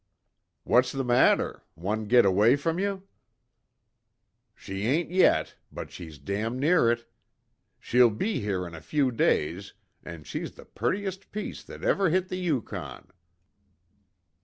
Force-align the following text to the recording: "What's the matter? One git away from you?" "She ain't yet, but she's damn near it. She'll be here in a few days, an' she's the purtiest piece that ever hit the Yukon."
"What's 0.63 0.91
the 0.91 1.03
matter? 1.03 1.61
One 1.75 2.05
git 2.07 2.25
away 2.25 2.55
from 2.55 2.79
you?" 2.79 3.03
"She 4.55 4.87
ain't 4.87 5.11
yet, 5.11 5.53
but 5.71 5.91
she's 5.91 6.17
damn 6.17 6.57
near 6.57 6.89
it. 6.91 7.07
She'll 7.79 8.09
be 8.09 8.39
here 8.39 8.65
in 8.65 8.73
a 8.73 8.81
few 8.81 9.11
days, 9.11 9.75
an' 10.03 10.23
she's 10.23 10.53
the 10.53 10.65
purtiest 10.65 11.31
piece 11.31 11.61
that 11.65 11.83
ever 11.83 12.09
hit 12.09 12.29
the 12.29 12.37
Yukon." 12.37 13.09